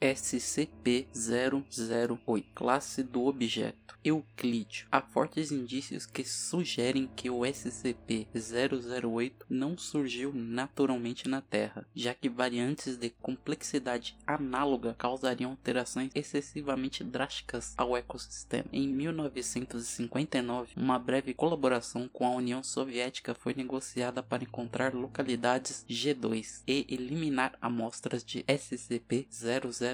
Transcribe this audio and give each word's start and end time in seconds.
SCP-008 0.00 2.44
Classe 2.54 3.02
do 3.02 3.26
objeto 3.26 3.98
Euclídeo. 4.04 4.86
Há 4.92 5.02
fortes 5.02 5.50
indícios 5.50 6.06
que 6.06 6.22
sugerem 6.24 7.10
que 7.16 7.28
o 7.28 7.40
SCP-008 7.40 9.32
não 9.48 9.76
surgiu 9.76 10.32
naturalmente 10.32 11.28
na 11.28 11.40
Terra, 11.40 11.84
já 11.94 12.14
que 12.14 12.28
variantes 12.28 12.96
de 12.96 13.10
complexidade 13.10 14.16
análoga 14.26 14.94
causariam 14.96 15.50
alterações 15.50 16.10
excessivamente 16.14 17.02
drásticas 17.02 17.74
ao 17.76 17.96
ecossistema. 17.96 18.66
Em 18.72 18.86
1959, 18.86 20.74
uma 20.76 20.98
breve 20.98 21.34
colaboração 21.34 22.08
com 22.08 22.26
a 22.26 22.30
União 22.30 22.62
Soviética 22.62 23.34
foi 23.34 23.54
negociada 23.54 24.22
para 24.22 24.44
encontrar 24.44 24.94
localidades 24.94 25.84
G2 25.88 26.62
e 26.66 26.86
eliminar 26.88 27.58
amostras 27.60 28.24
de 28.24 28.44
SCP-008 28.44 29.87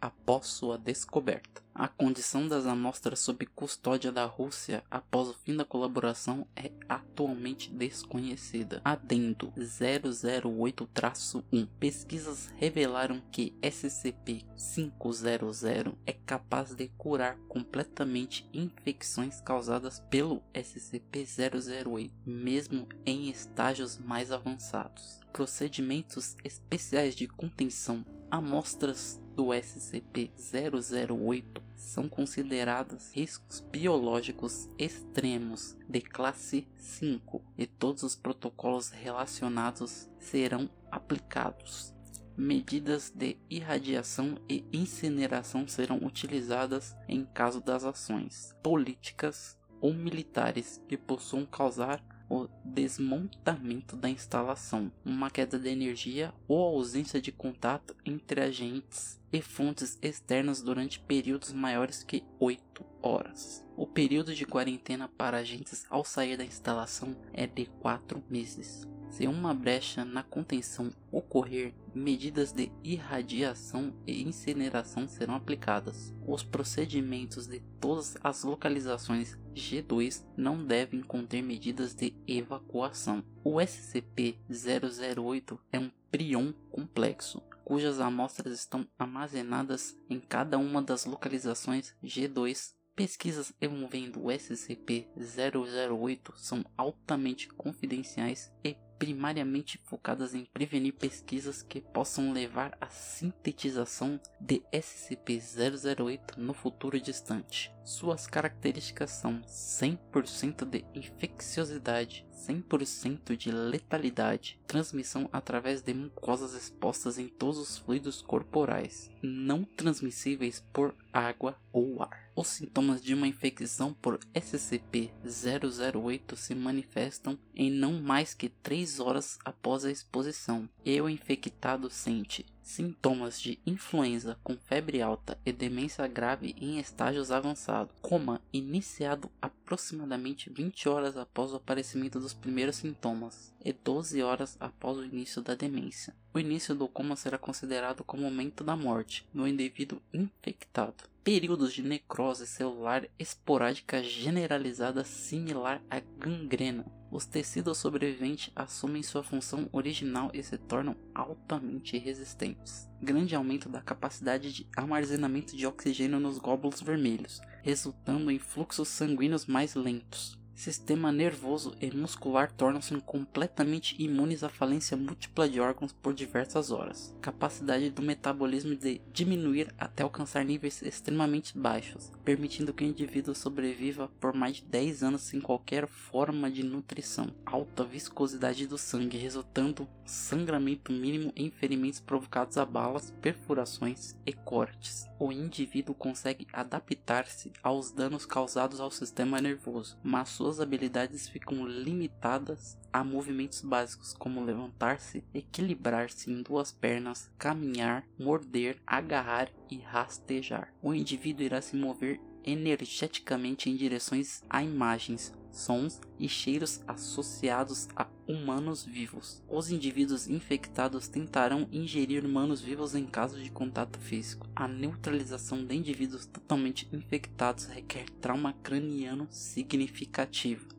após 0.00 0.46
sua 0.46 0.78
descoberta. 0.78 1.66
A 1.78 1.88
condição 1.88 2.48
das 2.48 2.64
amostras 2.64 3.18
sob 3.18 3.44
custódia 3.44 4.10
da 4.10 4.24
Rússia 4.24 4.82
após 4.90 5.28
o 5.28 5.34
fim 5.34 5.54
da 5.54 5.62
colaboração 5.62 6.48
é 6.56 6.72
atualmente 6.88 7.70
desconhecida. 7.70 8.80
Adendo 8.82 9.52
008-1 9.58 11.68
Pesquisas 11.78 12.50
revelaram 12.56 13.20
que 13.30 13.54
SCP-500 13.60 15.94
é 16.06 16.14
capaz 16.14 16.74
de 16.74 16.88
curar 16.96 17.36
completamente 17.46 18.48
infecções 18.54 19.42
causadas 19.42 20.00
pelo 20.08 20.42
SCP-008, 20.54 22.10
mesmo 22.24 22.88
em 23.04 23.28
estágios 23.28 23.98
mais 23.98 24.32
avançados. 24.32 25.20
Procedimentos 25.30 26.38
especiais 26.42 27.14
de 27.14 27.28
contenção 27.28 28.02
amostras 28.30 29.20
do 29.36 29.48
SCP-008 29.48 31.62
são 31.76 32.08
consideradas 32.08 33.12
riscos 33.12 33.60
biológicos 33.60 34.70
extremos 34.78 35.76
de 35.86 36.00
classe 36.00 36.66
5 36.78 37.44
e 37.58 37.66
todos 37.66 38.02
os 38.02 38.16
protocolos 38.16 38.88
relacionados 38.88 40.08
serão 40.18 40.70
aplicados. 40.90 41.94
Medidas 42.34 43.10
de 43.10 43.36
irradiação 43.48 44.38
e 44.48 44.64
incineração 44.72 45.68
serão 45.68 45.98
utilizadas 45.98 46.96
em 47.06 47.26
caso 47.26 47.60
das 47.60 47.84
ações 47.84 48.56
políticas 48.62 49.58
ou 49.80 49.92
militares 49.92 50.82
que 50.88 50.96
possam 50.96 51.44
causar 51.44 52.02
o 52.28 52.48
desmontamento 52.64 53.96
da 53.96 54.08
instalação, 54.08 54.90
uma 55.04 55.30
queda 55.30 55.58
de 55.58 55.68
energia 55.68 56.34
ou 56.48 56.76
ausência 56.76 57.20
de 57.20 57.30
contato 57.30 57.94
entre 58.04 58.40
agentes 58.40 59.20
e 59.32 59.40
fontes 59.40 59.98
externas 60.02 60.60
durante 60.60 60.98
períodos 60.98 61.52
maiores 61.52 62.02
que 62.02 62.24
8 62.40 62.84
horas. 63.02 63.64
O 63.76 63.86
período 63.86 64.34
de 64.34 64.44
quarentena 64.44 65.08
para 65.08 65.38
agentes 65.38 65.86
ao 65.88 66.04
sair 66.04 66.36
da 66.36 66.44
instalação 66.44 67.16
é 67.32 67.46
de 67.46 67.66
4 67.66 68.22
meses. 68.28 68.86
Se 69.10 69.26
uma 69.26 69.54
brecha 69.54 70.04
na 70.04 70.22
contenção 70.22 70.92
ocorrer, 71.10 71.74
medidas 71.94 72.52
de 72.52 72.70
irradiação 72.84 73.94
e 74.06 74.22
incineração 74.22 75.08
serão 75.08 75.34
aplicadas. 75.34 76.14
Os 76.26 76.42
procedimentos 76.42 77.46
de 77.46 77.60
todas 77.80 78.18
as 78.22 78.44
localizações 78.44 79.38
G2 79.54 80.22
não 80.36 80.62
devem 80.64 81.00
conter 81.00 81.42
medidas 81.42 81.94
de 81.94 82.14
evacuação. 82.26 83.24
O 83.42 83.54
SCP-008 83.56 85.58
é 85.72 85.78
um 85.78 85.90
prion 86.10 86.52
complexo, 86.70 87.40
cujas 87.64 88.00
amostras 88.00 88.60
estão 88.60 88.86
armazenadas 88.98 89.98
em 90.10 90.20
cada 90.20 90.58
uma 90.58 90.82
das 90.82 91.06
localizações 91.06 91.94
G2 92.04 92.76
Pesquisas 92.96 93.52
envolvendo 93.60 94.24
o 94.24 94.28
SCP-008 94.28 96.34
são 96.36 96.64
altamente 96.78 97.46
confidenciais 97.48 98.50
e 98.64 98.74
primariamente 98.98 99.80
focadas 99.84 100.34
em 100.34 100.44
prevenir 100.44 100.94
pesquisas 100.94 101.62
que 101.62 101.80
possam 101.80 102.32
levar 102.32 102.76
à 102.80 102.88
sintetização 102.88 104.20
de 104.40 104.62
SCP-008 104.72 106.36
no 106.36 106.54
futuro 106.54 107.00
distante. 107.00 107.72
Suas 107.84 108.26
características 108.26 109.10
são 109.10 109.42
100% 109.42 110.64
de 110.64 110.84
infecciosidade, 110.94 112.26
100% 112.46 113.36
de 113.36 113.50
letalidade, 113.52 114.60
transmissão 114.66 115.28
através 115.32 115.82
de 115.82 115.94
mucosas 115.94 116.54
expostas 116.54 117.18
em 117.18 117.28
todos 117.28 117.58
os 117.58 117.78
fluidos 117.78 118.20
corporais, 118.20 119.10
não 119.22 119.62
transmissíveis 119.62 120.64
por 120.72 120.94
água 121.16 121.56
ou 121.72 122.02
ar. 122.02 122.30
Os 122.34 122.48
sintomas 122.48 123.00
de 123.00 123.14
uma 123.14 123.26
infecção 123.26 123.94
por 123.94 124.18
SCP-008 124.34 126.36
se 126.36 126.54
manifestam 126.54 127.38
em 127.54 127.70
não 127.70 127.94
mais 127.94 128.34
que 128.34 128.50
3 128.50 129.00
horas 129.00 129.38
após 129.44 129.84
a 129.84 129.90
exposição, 129.90 130.68
e 130.84 131.00
o 131.00 131.08
infectado 131.08 131.88
sente 131.88 132.44
sintomas 132.62 133.40
de 133.40 133.58
influenza 133.64 134.38
com 134.42 134.56
febre 134.56 135.00
alta 135.00 135.38
e 135.46 135.52
demência 135.52 136.06
grave 136.06 136.54
em 136.60 136.78
estágios 136.78 137.30
avançados, 137.30 137.94
coma 138.02 138.42
iniciado 138.52 139.30
aproximadamente 139.66 140.48
20 140.48 140.88
horas 140.88 141.16
após 141.16 141.52
o 141.52 141.56
aparecimento 141.56 142.20
dos 142.20 142.32
primeiros 142.32 142.76
sintomas 142.76 143.52
e 143.64 143.72
12 143.72 144.22
horas 144.22 144.56
após 144.60 144.96
o 144.96 145.04
início 145.04 145.42
da 145.42 145.56
demência. 145.56 146.14
O 146.32 146.38
início 146.38 146.72
do 146.72 146.86
coma 146.86 147.16
será 147.16 147.36
considerado 147.36 148.04
como 148.04 148.22
o 148.22 148.30
momento 148.30 148.62
da 148.62 148.76
morte 148.76 149.26
no 149.34 149.46
indivíduo 149.46 150.00
infectado. 150.14 151.15
Períodos 151.26 151.72
de 151.72 151.82
necrose 151.82 152.46
celular 152.46 153.08
esporádica 153.18 154.00
generalizada 154.00 155.02
similar 155.02 155.82
à 155.90 155.98
gangrena 155.98 156.86
os 157.10 157.24
tecidos 157.24 157.78
sobreviventes 157.78 158.52
assumem 158.54 159.02
sua 159.02 159.22
função 159.22 159.68
original 159.72 160.30
e 160.34 160.42
se 160.42 160.58
tornam 160.58 160.96
altamente 161.14 161.98
resistentes. 161.98 162.88
Grande 163.00 163.34
aumento 163.34 163.68
da 163.68 163.80
capacidade 163.80 164.52
de 164.52 164.68
armazenamento 164.76 165.56
de 165.56 165.66
oxigênio 165.66 166.20
nos 166.20 166.38
glóbulos 166.38 166.80
vermelhos, 166.80 167.40
resultando 167.62 168.30
em 168.30 168.38
fluxos 168.38 168.88
sanguíneos 168.88 169.46
mais 169.46 169.74
lentos. 169.74 170.38
Sistema 170.56 171.12
nervoso 171.12 171.76
e 171.82 171.94
muscular 171.94 172.50
tornam-se 172.50 172.98
completamente 173.02 173.94
imunes 174.02 174.42
à 174.42 174.48
falência 174.48 174.96
múltipla 174.96 175.46
de 175.46 175.60
órgãos 175.60 175.92
por 175.92 176.14
diversas 176.14 176.70
horas. 176.70 177.14
Capacidade 177.20 177.90
do 177.90 178.00
metabolismo 178.00 178.74
de 178.74 179.02
diminuir 179.12 179.72
até 179.78 180.02
alcançar 180.02 180.46
níveis 180.46 180.80
extremamente 180.80 181.56
baixos, 181.56 182.10
permitindo 182.24 182.72
que 182.72 182.82
o 182.82 182.86
indivíduo 182.86 183.34
sobreviva 183.34 184.10
por 184.18 184.32
mais 184.32 184.56
de 184.56 184.64
10 184.64 185.02
anos 185.02 185.20
sem 185.20 185.42
qualquer 185.42 185.86
forma 185.86 186.50
de 186.50 186.62
nutrição. 186.62 187.30
Alta 187.44 187.84
viscosidade 187.84 188.66
do 188.66 188.78
sangue, 188.78 189.18
resultando 189.18 189.86
sangramento 190.06 190.90
mínimo 190.90 191.32
em 191.36 191.50
ferimentos 191.50 192.00
provocados 192.00 192.56
a 192.56 192.64
balas, 192.64 193.12
perfurações 193.20 194.16
e 194.24 194.32
cortes. 194.32 195.06
O 195.18 195.30
indivíduo 195.30 195.94
consegue 195.94 196.46
adaptar-se 196.50 197.52
aos 197.62 197.90
danos 197.90 198.24
causados 198.24 198.80
ao 198.80 198.90
sistema 198.90 199.40
nervoso, 199.40 199.98
mas 200.02 200.28
suas 200.46 200.60
habilidades 200.60 201.28
ficam 201.28 201.66
limitadas 201.66 202.78
a 202.92 203.02
movimentos 203.02 203.62
básicos 203.62 204.12
como 204.12 204.44
levantar-se, 204.44 205.24
equilibrar-se 205.34 206.30
em 206.30 206.40
duas 206.40 206.70
pernas, 206.70 207.28
caminhar, 207.36 208.06
morder, 208.16 208.80
agarrar 208.86 209.50
e 209.68 209.78
rastejar. 209.78 210.72
O 210.80 210.94
indivíduo 210.94 211.44
irá 211.44 211.60
se 211.60 211.74
mover 211.74 212.20
energeticamente 212.44 213.68
em 213.68 213.74
direções 213.74 214.44
a 214.48 214.62
imagens, 214.62 215.34
sons 215.56 216.00
e 216.18 216.28
cheiros 216.28 216.80
associados 216.86 217.88
a 217.96 218.06
humanos 218.28 218.84
vivos. 218.84 219.42
Os 219.48 219.70
indivíduos 219.70 220.28
infectados 220.28 221.08
tentarão 221.08 221.68
ingerir 221.72 222.24
humanos 222.24 222.60
vivos 222.60 222.94
em 222.94 223.06
caso 223.06 223.40
de 223.42 223.50
contato 223.50 223.98
físico. 223.98 224.48
A 224.54 224.68
neutralização 224.68 225.64
de 225.64 225.74
indivíduos 225.74 226.26
totalmente 226.26 226.88
infectados 226.92 227.66
requer 227.66 228.10
trauma 228.20 228.52
craniano 228.62 229.26
significativo. 229.30 230.75